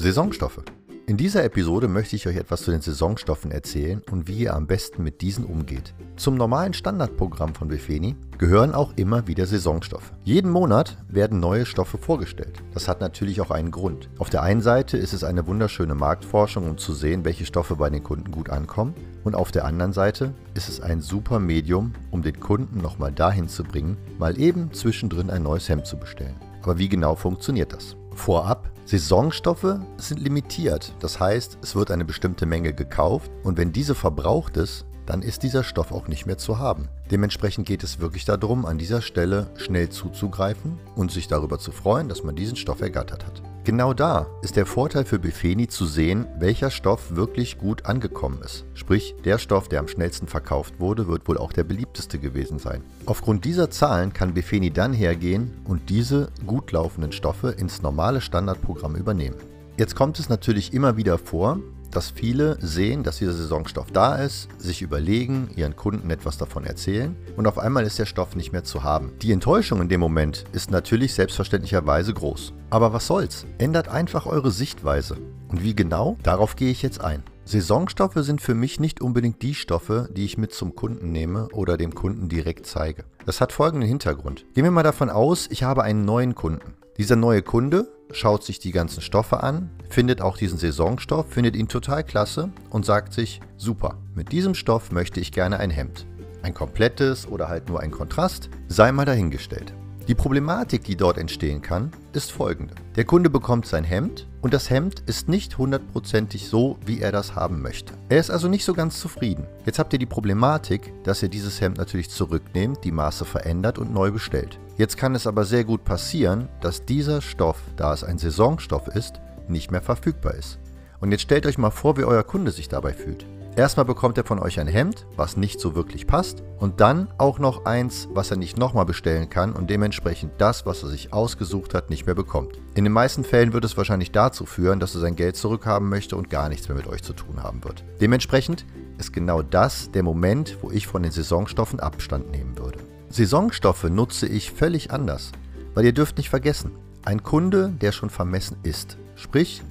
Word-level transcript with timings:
Saisonstoffe. 0.00 0.62
In 1.06 1.18
dieser 1.18 1.44
Episode 1.44 1.86
möchte 1.86 2.16
ich 2.16 2.26
euch 2.26 2.36
etwas 2.36 2.62
zu 2.62 2.70
den 2.70 2.80
Saisonstoffen 2.80 3.50
erzählen 3.50 4.00
und 4.10 4.28
wie 4.28 4.38
ihr 4.38 4.54
am 4.54 4.66
besten 4.66 5.02
mit 5.02 5.20
diesen 5.20 5.44
umgeht. 5.44 5.92
Zum 6.16 6.36
normalen 6.36 6.72
Standardprogramm 6.72 7.54
von 7.54 7.68
Befeni 7.68 8.16
gehören 8.38 8.72
auch 8.72 8.94
immer 8.96 9.26
wieder 9.26 9.44
Saisonstoffe. 9.44 10.14
Jeden 10.24 10.50
Monat 10.50 10.96
werden 11.08 11.38
neue 11.38 11.66
Stoffe 11.66 11.98
vorgestellt. 11.98 12.62
Das 12.72 12.88
hat 12.88 13.02
natürlich 13.02 13.42
auch 13.42 13.50
einen 13.50 13.70
Grund. 13.70 14.08
Auf 14.18 14.30
der 14.30 14.42
einen 14.42 14.62
Seite 14.62 14.96
ist 14.96 15.12
es 15.12 15.22
eine 15.22 15.46
wunderschöne 15.46 15.94
Marktforschung, 15.94 16.70
um 16.70 16.78
zu 16.78 16.94
sehen, 16.94 17.26
welche 17.26 17.44
Stoffe 17.44 17.76
bei 17.76 17.90
den 17.90 18.02
Kunden 18.02 18.30
gut 18.30 18.48
ankommen. 18.48 18.94
Und 19.22 19.34
auf 19.34 19.50
der 19.52 19.66
anderen 19.66 19.92
Seite 19.92 20.32
ist 20.54 20.70
es 20.70 20.80
ein 20.80 21.02
super 21.02 21.40
Medium, 21.40 21.92
um 22.10 22.22
den 22.22 22.40
Kunden 22.40 22.80
nochmal 22.80 23.12
dahin 23.12 23.48
zu 23.48 23.64
bringen, 23.64 23.98
mal 24.18 24.40
eben 24.40 24.72
zwischendrin 24.72 25.28
ein 25.28 25.42
neues 25.42 25.68
Hemd 25.68 25.84
zu 25.84 25.98
bestellen. 25.98 26.36
Aber 26.62 26.78
wie 26.78 26.88
genau 26.88 27.16
funktioniert 27.16 27.74
das? 27.74 27.96
Vorab, 28.20 28.70
Saisonstoffe 28.84 29.78
sind 29.96 30.20
limitiert. 30.20 30.94
Das 31.00 31.18
heißt, 31.18 31.56
es 31.62 31.74
wird 31.74 31.90
eine 31.90 32.04
bestimmte 32.04 32.44
Menge 32.44 32.74
gekauft 32.74 33.30
und 33.44 33.56
wenn 33.56 33.72
diese 33.72 33.94
verbraucht 33.94 34.58
ist, 34.58 34.84
dann 35.06 35.22
ist 35.22 35.42
dieser 35.42 35.64
Stoff 35.64 35.90
auch 35.90 36.06
nicht 36.06 36.26
mehr 36.26 36.36
zu 36.36 36.58
haben. 36.58 36.88
Dementsprechend 37.10 37.66
geht 37.66 37.82
es 37.82 37.98
wirklich 37.98 38.26
darum, 38.26 38.66
an 38.66 38.76
dieser 38.76 39.00
Stelle 39.00 39.50
schnell 39.56 39.88
zuzugreifen 39.88 40.78
und 40.96 41.10
sich 41.10 41.28
darüber 41.28 41.58
zu 41.58 41.72
freuen, 41.72 42.10
dass 42.10 42.22
man 42.22 42.36
diesen 42.36 42.56
Stoff 42.56 42.82
ergattert 42.82 43.24
hat. 43.24 43.42
Genau 43.62 43.92
da 43.92 44.26
ist 44.40 44.56
der 44.56 44.64
Vorteil 44.64 45.04
für 45.04 45.18
Befeni 45.18 45.68
zu 45.68 45.84
sehen, 45.84 46.26
welcher 46.38 46.70
Stoff 46.70 47.14
wirklich 47.14 47.58
gut 47.58 47.84
angekommen 47.84 48.40
ist. 48.42 48.64
Sprich, 48.72 49.14
der 49.26 49.36
Stoff, 49.36 49.68
der 49.68 49.80
am 49.80 49.88
schnellsten 49.88 50.28
verkauft 50.28 50.80
wurde, 50.80 51.08
wird 51.08 51.28
wohl 51.28 51.36
auch 51.36 51.52
der 51.52 51.64
beliebteste 51.64 52.18
gewesen 52.18 52.58
sein. 52.58 52.82
Aufgrund 53.04 53.44
dieser 53.44 53.68
Zahlen 53.68 54.14
kann 54.14 54.32
Befeni 54.32 54.70
dann 54.70 54.94
hergehen 54.94 55.58
und 55.64 55.90
diese 55.90 56.30
gut 56.46 56.72
laufenden 56.72 57.12
Stoffe 57.12 57.50
ins 57.50 57.82
normale 57.82 58.22
Standardprogramm 58.22 58.96
übernehmen. 58.96 59.36
Jetzt 59.76 59.94
kommt 59.94 60.18
es 60.18 60.30
natürlich 60.30 60.72
immer 60.72 60.96
wieder 60.96 61.18
vor, 61.18 61.58
dass 61.90 62.10
viele 62.10 62.56
sehen, 62.60 63.02
dass 63.02 63.18
dieser 63.18 63.32
Saisonstoff 63.32 63.90
da 63.90 64.16
ist, 64.16 64.48
sich 64.58 64.82
überlegen, 64.82 65.50
ihren 65.56 65.76
Kunden 65.76 66.10
etwas 66.10 66.38
davon 66.38 66.64
erzählen 66.64 67.16
und 67.36 67.46
auf 67.46 67.58
einmal 67.58 67.84
ist 67.84 67.98
der 67.98 68.06
Stoff 68.06 68.36
nicht 68.36 68.52
mehr 68.52 68.64
zu 68.64 68.82
haben. 68.82 69.12
Die 69.22 69.32
Enttäuschung 69.32 69.80
in 69.80 69.88
dem 69.88 70.00
Moment 70.00 70.44
ist 70.52 70.70
natürlich 70.70 71.14
selbstverständlicherweise 71.14 72.14
groß. 72.14 72.52
Aber 72.70 72.92
was 72.92 73.06
soll's? 73.06 73.46
Ändert 73.58 73.88
einfach 73.88 74.26
eure 74.26 74.50
Sichtweise. 74.50 75.16
Und 75.48 75.64
wie 75.64 75.74
genau? 75.74 76.16
Darauf 76.22 76.56
gehe 76.56 76.70
ich 76.70 76.82
jetzt 76.82 77.00
ein. 77.00 77.24
Saisonstoffe 77.44 78.14
sind 78.18 78.40
für 78.40 78.54
mich 78.54 78.78
nicht 78.78 79.00
unbedingt 79.00 79.42
die 79.42 79.54
Stoffe, 79.54 80.08
die 80.12 80.24
ich 80.24 80.38
mit 80.38 80.52
zum 80.52 80.76
Kunden 80.76 81.10
nehme 81.10 81.48
oder 81.52 81.76
dem 81.76 81.94
Kunden 81.94 82.28
direkt 82.28 82.66
zeige. 82.66 83.04
Das 83.26 83.40
hat 83.40 83.52
folgenden 83.52 83.88
Hintergrund. 83.88 84.46
Gehen 84.54 84.62
wir 84.62 84.70
mal 84.70 84.84
davon 84.84 85.10
aus, 85.10 85.48
ich 85.50 85.64
habe 85.64 85.82
einen 85.82 86.04
neuen 86.04 86.36
Kunden. 86.36 86.74
Dieser 86.96 87.16
neue 87.16 87.42
Kunde 87.42 87.88
schaut 88.12 88.44
sich 88.44 88.58
die 88.58 88.72
ganzen 88.72 89.00
Stoffe 89.00 89.42
an, 89.42 89.70
findet 89.88 90.20
auch 90.20 90.36
diesen 90.36 90.58
Saisonstoff, 90.58 91.30
findet 91.30 91.56
ihn 91.56 91.68
total 91.68 92.04
klasse 92.04 92.50
und 92.70 92.84
sagt 92.84 93.12
sich, 93.12 93.40
super, 93.56 93.98
mit 94.14 94.32
diesem 94.32 94.54
Stoff 94.54 94.92
möchte 94.92 95.20
ich 95.20 95.32
gerne 95.32 95.58
ein 95.58 95.70
Hemd. 95.70 96.06
Ein 96.42 96.54
komplettes 96.54 97.26
oder 97.26 97.48
halt 97.48 97.68
nur 97.68 97.80
ein 97.80 97.90
Kontrast, 97.90 98.48
sei 98.68 98.92
mal 98.92 99.04
dahingestellt. 99.04 99.74
Die 100.08 100.14
Problematik, 100.14 100.84
die 100.84 100.96
dort 100.96 101.18
entstehen 101.18 101.62
kann, 101.62 101.92
ist 102.12 102.32
folgende. 102.32 102.74
Der 102.96 103.04
Kunde 103.04 103.30
bekommt 103.30 103.66
sein 103.66 103.84
Hemd 103.84 104.26
und 104.42 104.54
das 104.54 104.70
Hemd 104.70 105.02
ist 105.06 105.28
nicht 105.28 105.58
hundertprozentig 105.58 106.48
so, 106.48 106.78
wie 106.86 107.00
er 107.00 107.12
das 107.12 107.34
haben 107.34 107.60
möchte. 107.60 107.92
Er 108.08 108.18
ist 108.18 108.30
also 108.30 108.48
nicht 108.48 108.64
so 108.64 108.72
ganz 108.72 108.98
zufrieden. 108.98 109.46
Jetzt 109.66 109.78
habt 109.78 109.92
ihr 109.92 109.98
die 109.98 110.06
Problematik, 110.06 110.92
dass 111.04 111.22
ihr 111.22 111.28
dieses 111.28 111.60
Hemd 111.60 111.78
natürlich 111.78 112.10
zurücknehmt, 112.10 112.84
die 112.84 112.92
Maße 112.92 113.24
verändert 113.24 113.78
und 113.78 113.92
neu 113.92 114.10
bestellt. 114.10 114.58
Jetzt 114.78 114.96
kann 114.96 115.14
es 115.14 115.26
aber 115.26 115.44
sehr 115.44 115.64
gut 115.64 115.84
passieren, 115.84 116.48
dass 116.60 116.86
dieser 116.86 117.20
Stoff, 117.20 117.58
da 117.76 117.92
es 117.92 118.02
ein 118.02 118.18
Saisonstoff 118.18 118.88
ist, 118.88 119.20
nicht 119.46 119.70
mehr 119.70 119.82
verfügbar 119.82 120.34
ist. 120.34 120.58
Und 121.00 121.12
jetzt 121.12 121.22
stellt 121.22 121.46
euch 121.46 121.58
mal 121.58 121.70
vor, 121.70 121.96
wie 121.96 122.04
euer 122.04 122.22
Kunde 122.22 122.50
sich 122.50 122.68
dabei 122.68 122.92
fühlt. 122.92 123.26
Erstmal 123.56 123.84
bekommt 123.84 124.16
er 124.16 124.24
von 124.24 124.38
euch 124.38 124.60
ein 124.60 124.68
Hemd, 124.68 125.06
was 125.16 125.36
nicht 125.36 125.58
so 125.58 125.74
wirklich 125.74 126.06
passt, 126.06 126.44
und 126.58 126.80
dann 126.80 127.08
auch 127.18 127.40
noch 127.40 127.64
eins, 127.64 128.08
was 128.12 128.30
er 128.30 128.36
nicht 128.36 128.56
nochmal 128.56 128.84
bestellen 128.84 129.28
kann 129.28 129.52
und 129.52 129.68
dementsprechend 129.68 130.32
das, 130.38 130.66
was 130.66 130.82
er 130.84 130.88
sich 130.88 131.12
ausgesucht 131.12 131.74
hat, 131.74 131.90
nicht 131.90 132.06
mehr 132.06 132.14
bekommt. 132.14 132.58
In 132.74 132.84
den 132.84 132.92
meisten 132.92 133.24
Fällen 133.24 133.52
wird 133.52 133.64
es 133.64 133.76
wahrscheinlich 133.76 134.12
dazu 134.12 134.46
führen, 134.46 134.78
dass 134.78 134.94
er 134.94 135.00
sein 135.00 135.16
Geld 135.16 135.36
zurückhaben 135.36 135.88
möchte 135.88 136.16
und 136.16 136.30
gar 136.30 136.48
nichts 136.48 136.68
mehr 136.68 136.76
mit 136.76 136.86
euch 136.86 137.02
zu 137.02 137.12
tun 137.12 137.42
haben 137.42 137.64
wird. 137.64 137.82
Dementsprechend 138.00 138.64
ist 138.98 139.12
genau 139.12 139.42
das 139.42 139.90
der 139.90 140.04
Moment, 140.04 140.58
wo 140.62 140.70
ich 140.70 140.86
von 140.86 141.02
den 141.02 141.12
Saisonstoffen 141.12 141.80
Abstand 141.80 142.30
nehmen 142.30 142.56
würde. 142.56 142.78
Saisonstoffe 143.08 143.84
nutze 143.84 144.28
ich 144.28 144.52
völlig 144.52 144.92
anders, 144.92 145.32
weil 145.74 145.84
ihr 145.84 145.92
dürft 145.92 146.18
nicht 146.18 146.30
vergessen, 146.30 146.70
ein 147.02 147.24
Kunde, 147.24 147.72
der 147.80 147.90
schon 147.90 148.10
vermessen 148.10 148.58
ist, 148.62 148.96
sprich, 149.16 149.62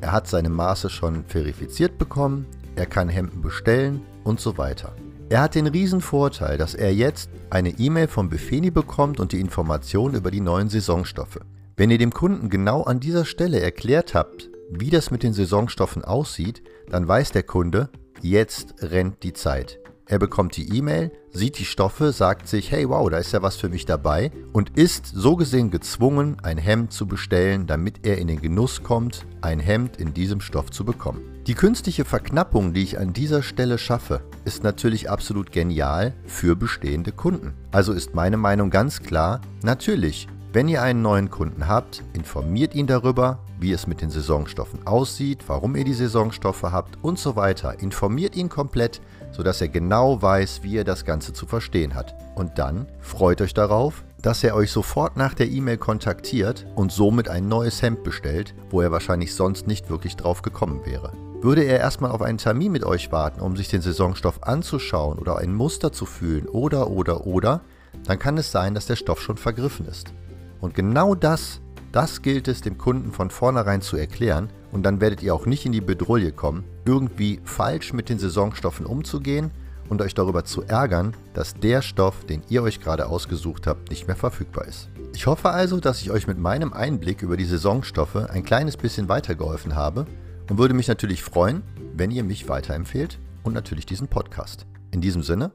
er 0.00 0.12
hat 0.12 0.26
seine 0.28 0.50
Maße 0.50 0.88
schon 0.88 1.24
verifiziert 1.26 1.98
bekommen, 1.98 2.46
er 2.76 2.86
kann 2.86 3.08
Hemden 3.08 3.42
bestellen 3.42 4.02
und 4.22 4.38
so 4.38 4.58
weiter. 4.58 4.94
Er 5.28 5.40
hat 5.40 5.54
den 5.54 5.66
riesen 5.66 6.00
Vorteil, 6.00 6.56
dass 6.56 6.74
er 6.74 6.94
jetzt 6.94 7.30
eine 7.50 7.70
E-Mail 7.70 8.06
vom 8.06 8.28
Befeni 8.28 8.70
bekommt 8.70 9.18
und 9.18 9.32
die 9.32 9.40
Information 9.40 10.14
über 10.14 10.30
die 10.30 10.40
neuen 10.40 10.68
Saisonstoffe. 10.68 11.40
Wenn 11.76 11.90
ihr 11.90 11.98
dem 11.98 12.12
Kunden 12.12 12.48
genau 12.48 12.82
an 12.82 13.00
dieser 13.00 13.24
Stelle 13.24 13.60
erklärt 13.60 14.14
habt, 14.14 14.50
wie 14.70 14.90
das 14.90 15.10
mit 15.10 15.22
den 15.22 15.32
Saisonstoffen 15.32 16.04
aussieht, 16.04 16.62
dann 16.88 17.08
weiß 17.08 17.32
der 17.32 17.42
Kunde, 17.42 17.88
jetzt 18.22 18.74
rennt 18.82 19.22
die 19.22 19.32
Zeit. 19.32 19.80
Er 20.08 20.20
bekommt 20.20 20.56
die 20.56 20.76
E-Mail, 20.76 21.10
sieht 21.32 21.58
die 21.58 21.64
Stoffe, 21.64 22.12
sagt 22.12 22.46
sich, 22.46 22.70
hey 22.70 22.88
wow, 22.88 23.10
da 23.10 23.18
ist 23.18 23.32
ja 23.32 23.42
was 23.42 23.56
für 23.56 23.68
mich 23.68 23.86
dabei 23.86 24.30
und 24.52 24.78
ist 24.78 25.06
so 25.12 25.34
gesehen 25.34 25.72
gezwungen, 25.72 26.36
ein 26.44 26.58
Hemd 26.58 26.92
zu 26.92 27.08
bestellen, 27.08 27.66
damit 27.66 28.06
er 28.06 28.18
in 28.18 28.28
den 28.28 28.40
Genuss 28.40 28.84
kommt, 28.84 29.26
ein 29.40 29.58
Hemd 29.58 29.96
in 29.96 30.14
diesem 30.14 30.40
Stoff 30.40 30.70
zu 30.70 30.84
bekommen. 30.84 31.22
Die 31.48 31.54
künstliche 31.54 32.04
Verknappung, 32.04 32.72
die 32.72 32.84
ich 32.84 33.00
an 33.00 33.14
dieser 33.14 33.42
Stelle 33.42 33.78
schaffe, 33.78 34.20
ist 34.44 34.62
natürlich 34.62 35.10
absolut 35.10 35.50
genial 35.50 36.14
für 36.24 36.54
bestehende 36.54 37.10
Kunden. 37.10 37.54
Also 37.72 37.92
ist 37.92 38.14
meine 38.14 38.36
Meinung 38.36 38.70
ganz 38.70 39.00
klar, 39.02 39.40
natürlich, 39.64 40.28
wenn 40.56 40.68
ihr 40.68 40.80
einen 40.80 41.02
neuen 41.02 41.28
Kunden 41.28 41.68
habt, 41.68 42.02
informiert 42.14 42.74
ihn 42.74 42.86
darüber, 42.86 43.40
wie 43.60 43.72
es 43.72 43.86
mit 43.86 44.00
den 44.00 44.08
Saisonstoffen 44.08 44.86
aussieht, 44.86 45.44
warum 45.48 45.76
ihr 45.76 45.84
die 45.84 45.92
Saisonstoffe 45.92 46.62
habt 46.62 46.96
und 47.04 47.18
so 47.18 47.36
weiter. 47.36 47.78
Informiert 47.80 48.34
ihn 48.36 48.48
komplett, 48.48 49.02
sodass 49.32 49.60
er 49.60 49.68
genau 49.68 50.22
weiß, 50.22 50.62
wie 50.62 50.78
er 50.78 50.84
das 50.84 51.04
Ganze 51.04 51.34
zu 51.34 51.44
verstehen 51.44 51.94
hat. 51.94 52.14
Und 52.36 52.58
dann 52.58 52.86
freut 53.02 53.42
euch 53.42 53.52
darauf, 53.52 54.02
dass 54.22 54.42
er 54.42 54.54
euch 54.54 54.70
sofort 54.70 55.18
nach 55.18 55.34
der 55.34 55.50
E-Mail 55.50 55.76
kontaktiert 55.76 56.64
und 56.74 56.90
somit 56.90 57.28
ein 57.28 57.48
neues 57.48 57.82
Hemd 57.82 58.02
bestellt, 58.02 58.54
wo 58.70 58.80
er 58.80 58.90
wahrscheinlich 58.90 59.34
sonst 59.34 59.66
nicht 59.66 59.90
wirklich 59.90 60.16
drauf 60.16 60.40
gekommen 60.40 60.86
wäre. 60.86 61.12
Würde 61.42 61.64
er 61.64 61.80
erstmal 61.80 62.12
auf 62.12 62.22
einen 62.22 62.38
Termin 62.38 62.72
mit 62.72 62.82
euch 62.82 63.12
warten, 63.12 63.42
um 63.42 63.58
sich 63.58 63.68
den 63.68 63.82
Saisonstoff 63.82 64.42
anzuschauen 64.42 65.18
oder 65.18 65.36
ein 65.36 65.52
Muster 65.52 65.92
zu 65.92 66.06
fühlen 66.06 66.48
oder 66.48 66.88
oder 66.88 67.26
oder, 67.26 67.60
dann 68.06 68.18
kann 68.18 68.38
es 68.38 68.50
sein, 68.52 68.72
dass 68.72 68.86
der 68.86 68.96
Stoff 68.96 69.20
schon 69.20 69.36
vergriffen 69.36 69.86
ist. 69.86 70.14
Und 70.60 70.74
genau 70.74 71.14
das, 71.14 71.60
das 71.92 72.22
gilt 72.22 72.48
es 72.48 72.60
dem 72.60 72.78
Kunden 72.78 73.12
von 73.12 73.30
vornherein 73.30 73.80
zu 73.80 73.96
erklären 73.96 74.50
und 74.72 74.82
dann 74.82 75.00
werdet 75.00 75.22
ihr 75.22 75.34
auch 75.34 75.46
nicht 75.46 75.66
in 75.66 75.72
die 75.72 75.80
Bedrohung 75.80 76.34
kommen, 76.36 76.64
irgendwie 76.84 77.40
falsch 77.44 77.92
mit 77.92 78.08
den 78.08 78.18
Saisonstoffen 78.18 78.86
umzugehen 78.86 79.50
und 79.88 80.02
euch 80.02 80.14
darüber 80.14 80.44
zu 80.44 80.62
ärgern, 80.62 81.14
dass 81.34 81.54
der 81.54 81.82
Stoff, 81.82 82.24
den 82.24 82.42
ihr 82.48 82.62
euch 82.62 82.80
gerade 82.80 83.06
ausgesucht 83.06 83.66
habt, 83.66 83.90
nicht 83.90 84.06
mehr 84.06 84.16
verfügbar 84.16 84.66
ist. 84.66 84.88
Ich 85.14 85.26
hoffe 85.26 85.50
also, 85.50 85.80
dass 85.80 86.02
ich 86.02 86.10
euch 86.10 86.26
mit 86.26 86.38
meinem 86.38 86.72
Einblick 86.72 87.22
über 87.22 87.36
die 87.36 87.44
Saisonstoffe 87.44 88.16
ein 88.16 88.44
kleines 88.44 88.76
bisschen 88.76 89.08
weitergeholfen 89.08 89.74
habe 89.74 90.06
und 90.50 90.58
würde 90.58 90.74
mich 90.74 90.88
natürlich 90.88 91.22
freuen, 91.22 91.62
wenn 91.94 92.10
ihr 92.10 92.24
mich 92.24 92.48
weiterempfehlt 92.48 93.18
und 93.42 93.54
natürlich 93.54 93.86
diesen 93.86 94.08
Podcast. 94.08 94.66
In 94.90 95.00
diesem 95.00 95.22
Sinne, 95.22 95.52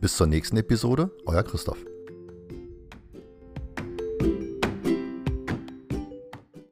bis 0.00 0.16
zur 0.16 0.26
nächsten 0.26 0.56
Episode, 0.56 1.10
euer 1.26 1.42
Christoph. 1.42 1.78